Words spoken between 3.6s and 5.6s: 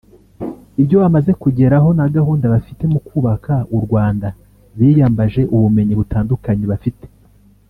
u Rwanda biyambaje